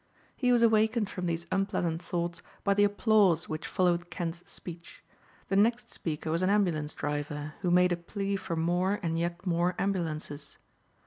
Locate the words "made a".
7.69-7.97